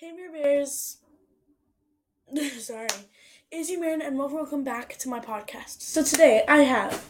[0.00, 0.96] Hey, Mirror Bears.
[2.58, 2.88] Sorry.
[3.50, 5.82] Izzy Marian, and welcome back to my podcast.
[5.82, 7.04] So, today I have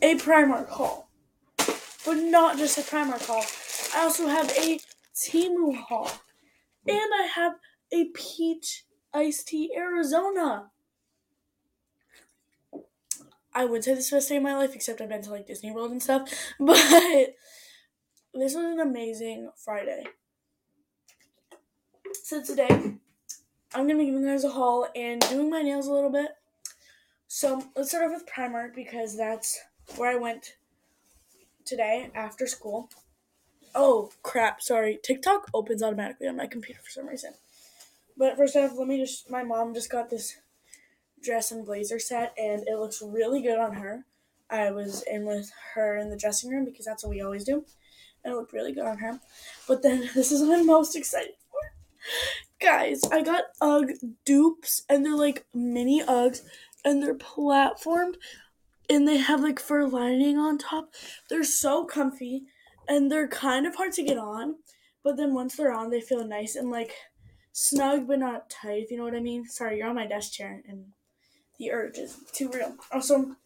[0.00, 1.10] a Primark haul,
[1.58, 3.44] but not just a Primark haul.
[3.94, 4.80] I also have a
[5.14, 6.10] Temu haul,
[6.88, 7.56] and I have
[7.92, 10.70] a peach iced tea Arizona.
[13.52, 15.30] I would say this is the best day of my life, except I've been to
[15.32, 16.78] like Disney World and stuff, but
[18.32, 20.04] this was an amazing Friday.
[22.22, 22.68] So today,
[23.74, 26.30] I'm gonna be giving you guys a haul and doing my nails a little bit.
[27.26, 29.58] So let's start off with Primark because that's
[29.96, 30.56] where I went
[31.64, 32.90] today after school.
[33.74, 34.62] Oh crap!
[34.62, 37.32] Sorry, TikTok opens automatically on my computer for some reason.
[38.16, 39.28] But first off, let me just.
[39.30, 40.36] My mom just got this
[41.22, 44.04] dress and blazer set, and it looks really good on her.
[44.48, 47.64] I was in with her in the dressing room because that's what we always do,
[48.22, 49.20] and it looked really good on her.
[49.66, 51.32] But then this is what I'm most excited.
[52.60, 53.92] Guys, I got UGG
[54.24, 56.42] dupes, and they're like mini UGGs,
[56.84, 58.14] and they're platformed,
[58.88, 60.94] and they have like fur lining on top.
[61.28, 62.44] They're so comfy,
[62.88, 64.56] and they're kind of hard to get on,
[65.02, 66.92] but then once they're on, they feel nice and like
[67.52, 69.46] snug but not tight, if you know what I mean.
[69.46, 70.86] Sorry, you're on my desk chair, and
[71.58, 72.74] the urge is too real.
[72.92, 73.36] Also,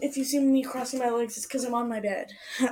[0.00, 2.32] if you see me crossing my legs, it's because I'm on my bed.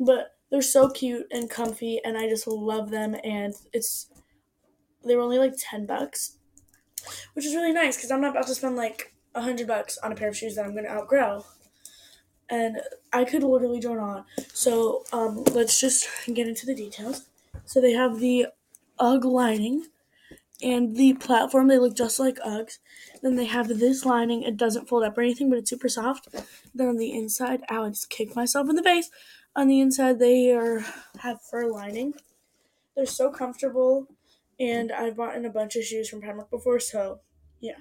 [0.00, 3.16] but they're so cute and comfy, and I just love them.
[3.24, 4.08] And it's
[5.06, 6.36] they were only like ten bucks,
[7.34, 10.12] which is really nice because I'm not about to spend like a hundred bucks on
[10.12, 11.44] a pair of shoes that I'm gonna outgrow.
[12.50, 12.80] And
[13.12, 14.24] I could literally join on.
[14.52, 17.26] So um, let's just get into the details.
[17.64, 18.48] So they have the
[18.98, 19.86] UGG lining
[20.62, 21.68] and the platform.
[21.68, 22.78] They look just like Uggs.
[23.22, 24.42] Then they have this lining.
[24.42, 26.28] It doesn't fold up or anything, but it's super soft.
[26.74, 29.10] Then on the inside, ow, I just kicked myself in the face.
[29.56, 30.84] On the inside, they are
[31.20, 32.14] have fur lining.
[32.96, 34.08] They're so comfortable,
[34.58, 37.20] and I've bought in a bunch of shoes from Primark before, so
[37.60, 37.78] yeah.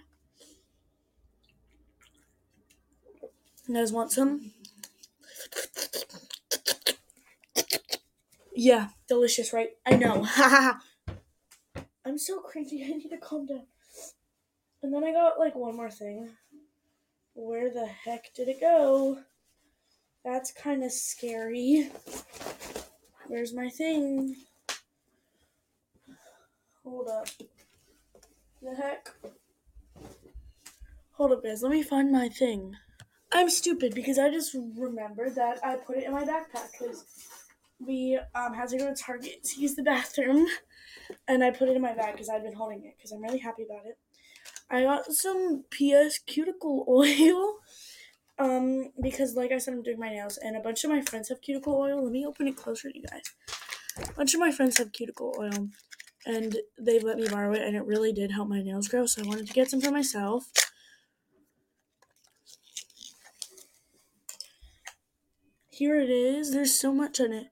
[3.68, 4.52] You guys want some?
[8.56, 9.70] Yeah, delicious, right?
[9.86, 10.28] I know.
[12.06, 12.86] I'm so cringy.
[12.86, 13.64] I need to calm down.
[14.82, 16.30] And then I got like one more thing.
[17.34, 19.20] Where the heck did it go?
[20.24, 21.90] That's kind of scary.
[23.28, 24.36] Where's my thing?
[26.84, 27.28] Hold up.
[28.62, 29.10] The heck?
[31.14, 31.64] Hold up, guys.
[31.64, 32.76] Let me find my thing.
[33.32, 37.06] I'm stupid because I just remembered that I put it in my backpack because
[37.80, 40.46] we um, had to go to Target to use the bathroom,
[41.28, 43.40] and I put it in my bag because I've been holding it because I'm really
[43.40, 43.98] happy about it.
[44.70, 47.56] I got some PS cuticle oil,
[48.40, 51.30] um, because like I said, I'm doing my nails, and a bunch of my friends
[51.30, 52.04] have cuticle oil.
[52.04, 53.34] Let me open it closer to you guys.
[54.10, 55.70] A bunch of my friends have cuticle oil,
[56.26, 59.06] and they let me borrow it, and it really did help my nails grow.
[59.06, 60.52] So I wanted to get some for myself.
[65.70, 66.52] Here it is.
[66.54, 67.48] There's so much in it.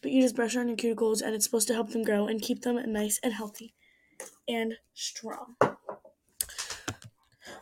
[0.00, 2.40] But you just brush on your cuticles and it's supposed to help them grow and
[2.40, 3.74] keep them nice and healthy
[4.48, 5.56] and strong.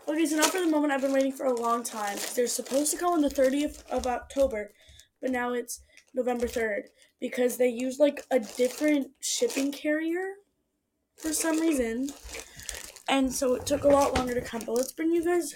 [0.07, 2.19] Okay, so now for the moment I've been waiting for a long time.
[2.35, 4.73] They're supposed to come on the 30th of October,
[5.21, 5.81] but now it's
[6.13, 6.83] November 3rd
[7.21, 10.35] because they use like a different shipping carrier
[11.17, 12.09] for some reason.
[13.09, 14.63] And so it took a lot longer to come.
[14.65, 15.55] But let's bring you guys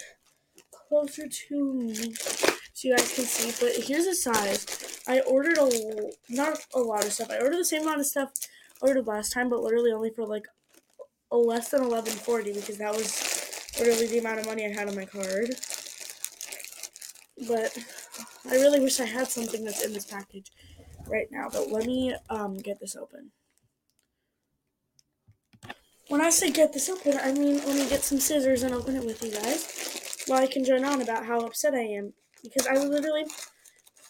[0.87, 3.65] closer to me so you guys can see.
[3.65, 5.01] But here's the size.
[5.07, 7.31] I ordered a not a lot of stuff.
[7.31, 8.31] I ordered the same amount of stuff
[8.81, 10.45] I ordered last time, but literally only for like
[11.31, 14.87] a less than eleven forty because that was literally the amount of money I had
[14.87, 15.55] on my card.
[17.47, 17.77] But
[18.49, 20.51] I really wish I had something that's in this package
[21.07, 21.49] right now.
[21.51, 23.28] But let me um, get this open.
[26.09, 28.95] When I say get this open, I mean let me get some scissors and open
[28.95, 32.65] it with you guys while I can join on about how upset I am because
[32.65, 33.25] I literally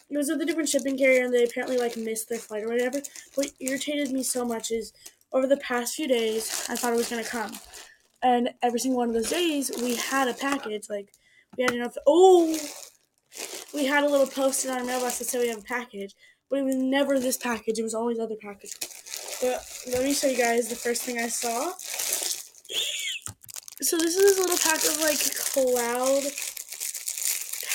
[0.09, 2.69] it was with a different shipping carrier and they apparently like missed their flight or
[2.69, 3.01] whatever.
[3.35, 4.93] What irritated me so much is
[5.33, 7.51] over the past few days I thought it was gonna come,
[8.23, 11.11] and every single one of those days we had a package like
[11.57, 11.97] we had enough.
[12.07, 12.57] Oh,
[13.73, 16.15] we had a little post in our mailbox that said we have a package,
[16.49, 17.77] but it was never this package.
[17.77, 18.79] It was always other packages.
[19.41, 21.71] But let me show you guys the first thing I saw.
[23.81, 26.23] So this is a little pack of like cloud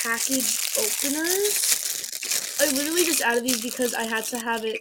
[0.02, 2.58] package openers.
[2.60, 4.80] I literally just added these because I had to have it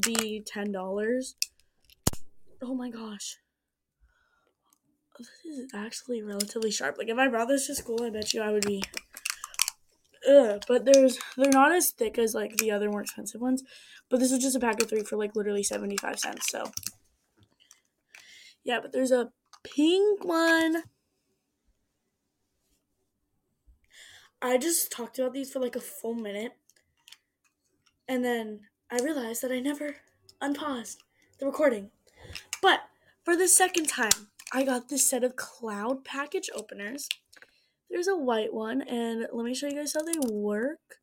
[0.00, 1.36] be ten dollars.
[2.62, 3.36] Oh my gosh.
[5.18, 6.96] This is actually relatively sharp.
[6.96, 8.82] Like if I brought this to school, I bet you I would be
[10.26, 13.62] Ugh, but there's they're not as thick as like the other more expensive ones.
[14.08, 16.46] But this is just a pack of three for like literally seventy five cents.
[16.48, 16.72] So
[18.64, 19.28] Yeah, but there's a
[19.64, 20.84] pink one.
[24.40, 26.52] I just talked about these for like a full minute.
[28.06, 29.96] And then I realized that I never
[30.40, 31.02] unpaused
[31.38, 31.90] the recording.
[32.60, 32.80] But
[33.24, 37.08] for the second time, I got this set of cloud package openers.
[37.90, 41.00] There's a white one, and let me show you guys how they work.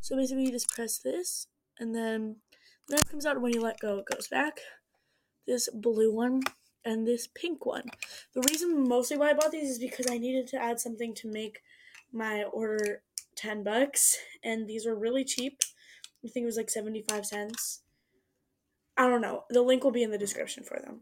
[0.00, 1.46] So basically, you just press this,
[1.78, 2.36] and then
[2.88, 4.58] the knife comes out, when you let go, it goes back.
[5.46, 6.42] This blue one
[6.84, 7.84] and this pink one.
[8.34, 11.28] The reason mostly why I bought these is because I needed to add something to
[11.28, 11.62] make
[12.12, 13.02] my order
[13.36, 15.60] 10 bucks, and these were really cheap.
[16.24, 17.82] I think it was like 75 cents.
[18.96, 19.44] I don't know.
[19.48, 21.00] The link will be in the description for them.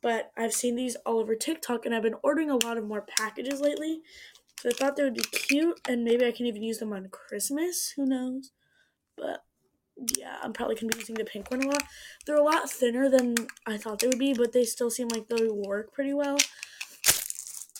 [0.00, 3.02] But I've seen these all over TikTok and I've been ordering a lot of more
[3.02, 4.02] packages lately.
[4.60, 7.08] So I thought they would be cute and maybe I can even use them on
[7.08, 7.94] Christmas.
[7.96, 8.52] Who knows?
[9.16, 9.44] But
[9.96, 11.84] yeah, I'm probably to be using the pink one a lot.
[12.26, 13.34] They're a lot thinner than
[13.66, 16.38] I thought they would be, but they still seem like they work pretty well.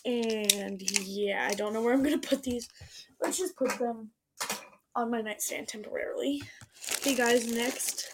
[0.05, 2.69] And yeah, I don't know where I'm to put these.
[3.20, 4.11] Let's just put them
[4.94, 6.43] on my nightstand temporarily.
[6.99, 8.11] Okay, guys, next.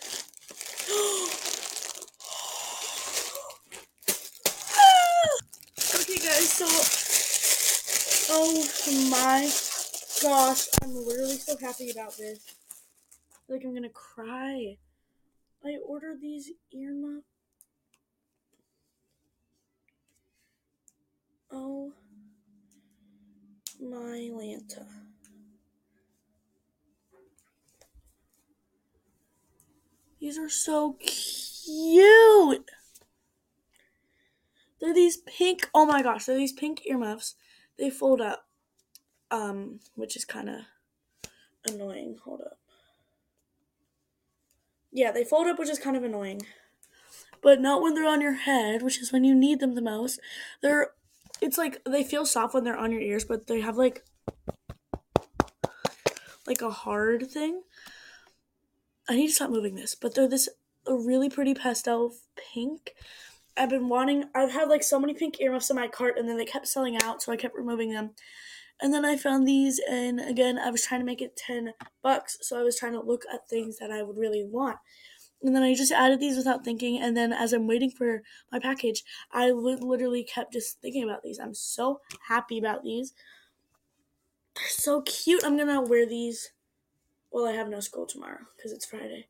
[5.94, 6.67] okay, guys, so.
[8.32, 8.64] Oh
[9.11, 9.50] my
[10.23, 12.60] gosh, I'm literally so happy about this.
[13.50, 14.76] Like I'm gonna cry.
[15.64, 17.26] I ordered these earmuffs.
[21.50, 21.93] Oh
[23.81, 24.87] my Lanta.
[30.20, 32.70] These are so cute.
[34.81, 35.69] They're these pink.
[35.75, 37.35] Oh my gosh, they're these pink earmuffs.
[37.76, 38.46] They fold up,
[39.32, 40.61] um, which is kind of
[41.67, 42.17] annoying.
[42.25, 42.60] Hold up.
[44.93, 46.43] Yeah, they fold up, which is kind of annoying.
[47.43, 50.21] But not when they're on your head, which is when you need them the most.
[50.63, 50.91] They're,
[51.41, 54.05] it's like they feel soft when they're on your ears, but they have like,
[56.47, 57.63] like a hard thing.
[59.09, 60.49] I need to stop moving this, but they're this
[60.87, 62.15] a really pretty pastel
[62.53, 62.93] pink.
[63.57, 64.25] I've been wanting.
[64.35, 67.01] I've had like so many pink earmuffs in my cart, and then they kept selling
[67.03, 68.11] out, so I kept removing them.
[68.82, 72.38] And then I found these, and again, I was trying to make it ten bucks,
[72.41, 74.79] so I was trying to look at things that I would really want.
[75.43, 78.59] And then I just added these without thinking, and then as I'm waiting for my
[78.59, 81.38] package, I literally kept just thinking about these.
[81.38, 83.12] I'm so happy about these.
[84.56, 85.44] They're so cute.
[85.44, 86.53] I'm gonna wear these
[87.31, 89.29] well, I have no school tomorrow because it's Friday,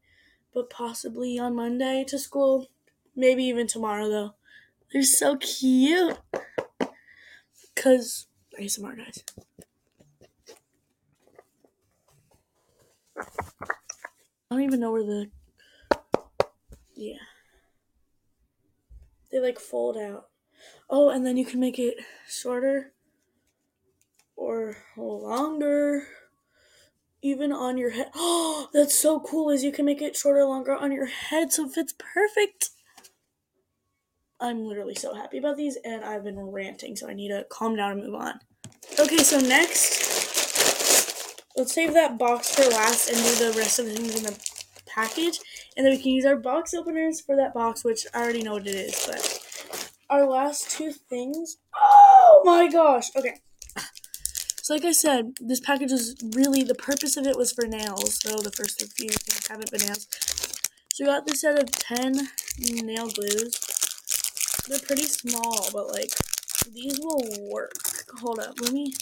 [0.55, 2.69] but possibly on Monday to school.
[3.15, 4.35] Maybe even tomorrow though.
[4.93, 6.19] They're so cute.
[7.77, 8.27] Cause
[8.61, 9.25] ASMR guys.
[13.17, 15.31] I don't even know where the
[16.95, 17.17] yeah.
[19.33, 20.29] They like fold out.
[20.91, 21.99] Oh, and then you can make it
[22.29, 22.93] shorter
[24.37, 26.07] or longer
[27.23, 28.11] even on your head.
[28.15, 29.51] Oh, that's so cool!
[29.51, 32.71] Is you can make it shorter, longer on your head, so it fits perfect.
[34.41, 37.77] I'm literally so happy about these, and I've been ranting, so I need to calm
[37.77, 38.41] down and move on.
[38.99, 43.93] Okay, so next, let's save that box for last and do the rest of the
[43.93, 44.39] things in the
[44.87, 45.41] package,
[45.77, 48.55] and then we can use our box openers for that box, which I already know
[48.55, 51.59] what it is, but our last two things.
[51.77, 53.11] Oh my gosh!
[53.15, 53.35] Okay.
[54.63, 58.21] So like I said, this package was really the purpose of it was for nails.
[58.23, 60.07] So the first few things haven't been nails.
[60.93, 62.29] So we got this set of ten
[62.59, 63.59] nail glues.
[64.71, 66.13] They're pretty small, but like
[66.73, 67.73] these will work.
[68.21, 68.93] Hold up, let me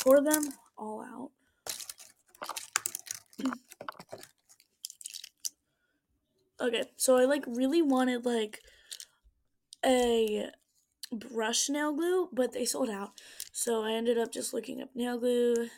[0.00, 1.30] pour them all out.
[6.62, 8.60] Okay, so I like really wanted like
[9.82, 10.50] a
[11.10, 13.12] brush nail glue, but they sold out.
[13.50, 15.68] So I ended up just looking up nail glue.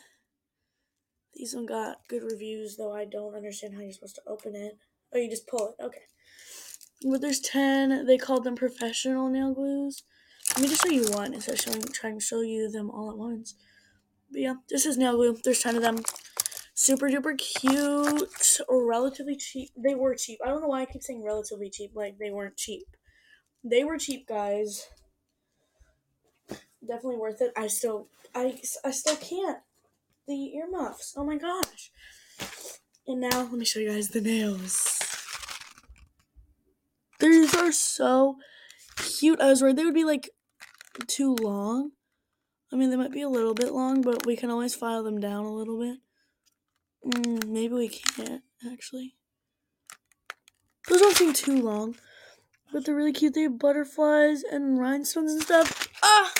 [1.33, 4.77] These one got good reviews, though I don't understand how you're supposed to open it.
[5.13, 5.81] Oh, you just pull it.
[5.81, 6.01] Okay.
[7.03, 8.05] But there's 10.
[8.05, 10.03] They called them professional nail glues.
[10.51, 13.09] Let me just show you one instead of showing, trying to show you them all
[13.09, 13.55] at once.
[14.31, 15.37] But yeah, this is nail glue.
[15.43, 15.99] There's 10 of them.
[16.73, 18.59] Super duper cute.
[18.69, 19.69] Relatively cheap.
[19.77, 20.39] They were cheap.
[20.43, 21.91] I don't know why I keep saying relatively cheap.
[21.93, 22.87] Like, they weren't cheap.
[23.63, 24.87] They were cheap, guys
[26.87, 27.51] definitely worth it.
[27.55, 29.59] I still, I, I still can't.
[30.27, 31.15] The earmuffs.
[31.17, 31.91] Oh my gosh.
[33.07, 35.12] And now let me show you guys the nails.
[37.23, 38.35] These are so
[38.97, 39.39] cute.
[39.39, 40.29] I was worried they would be like
[41.07, 41.91] too long.
[42.71, 45.21] I mean, they might be a little bit long, but we can always file them
[45.21, 45.99] down a little bit.
[47.05, 49.15] Mm, maybe we can't, actually.
[50.89, 51.95] Those don't seem too long.
[52.73, 53.35] But they're really cute.
[53.35, 55.87] They have butterflies and rhinestones and stuff.
[56.03, 56.33] Ah!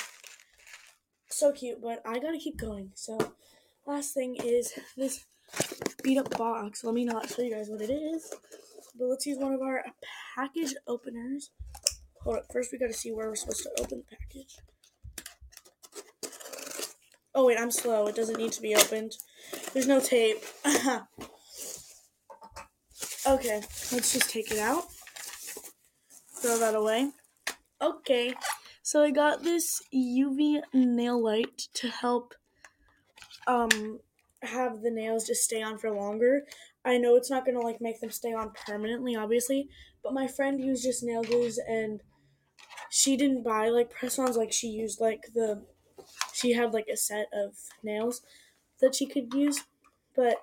[1.28, 2.90] So cute, but I gotta keep going.
[2.94, 3.32] So,
[3.86, 5.24] last thing is this
[6.02, 6.84] beat up box.
[6.84, 8.34] Let me not show you guys what it is.
[8.96, 9.84] But let's use one of our
[10.36, 11.50] package openers.
[12.22, 12.44] Hold up.
[12.52, 14.58] First, we gotta see where we're supposed to open the package.
[17.34, 18.06] Oh, wait, I'm slow.
[18.06, 19.16] It doesn't need to be opened.
[19.72, 20.38] There's no tape.
[23.26, 23.60] okay,
[23.90, 24.84] let's just take it out.
[26.40, 27.10] Throw that away.
[27.82, 28.34] Okay,
[28.82, 32.34] so I got this UV nail light to help
[33.46, 33.98] um
[34.42, 36.44] have the nails just stay on for longer.
[36.84, 39.68] I know it's not gonna like make them stay on permanently, obviously,
[40.02, 42.02] but my friend used just nail glues and
[42.90, 44.36] she didn't buy like press-ons.
[44.36, 45.62] Like she used like the
[46.32, 48.22] she had like a set of nails
[48.80, 49.64] that she could use,
[50.14, 50.36] but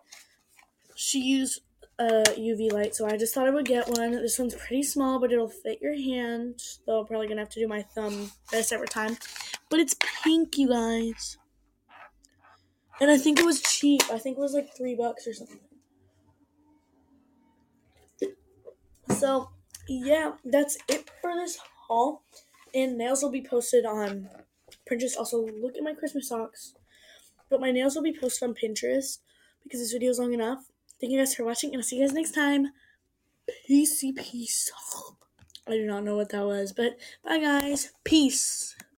[0.95, 1.61] she used
[1.99, 4.11] a UV light, so I just thought I would get one.
[4.11, 6.59] This one's pretty small, but it'll fit your hand.
[6.85, 9.17] Though I'm probably gonna have to do my thumb at every time.
[9.69, 11.37] But it's pink, you guys.
[12.99, 14.01] And I think it was cheap.
[14.11, 15.59] I think it was like three bucks or something.
[19.21, 19.49] So,
[19.87, 22.23] yeah, that's it for this haul.
[22.73, 24.29] And nails will be posted on
[24.89, 25.15] Pinterest.
[25.15, 26.73] Also, look at my Christmas socks.
[27.49, 29.19] But my nails will be posted on Pinterest
[29.63, 30.65] because this video is long enough.
[30.99, 32.71] Thank you guys for watching, and I'll see you guys next time.
[33.67, 34.71] Peace, peace.
[35.67, 37.91] I do not know what that was, but bye, guys.
[38.03, 38.75] Peace.